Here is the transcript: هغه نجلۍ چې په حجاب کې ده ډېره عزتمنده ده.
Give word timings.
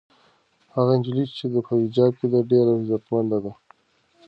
هغه 0.75 0.93
نجلۍ 0.99 1.25
چې 1.37 1.45
په 1.67 1.71
حجاب 1.81 2.11
کې 2.19 2.27
ده 2.33 2.39
ډېره 2.51 2.71
عزتمنده 2.79 3.37
ده. 3.45 3.51